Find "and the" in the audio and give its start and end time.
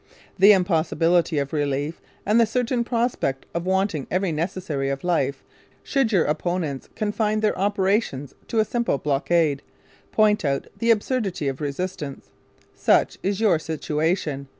2.25-2.47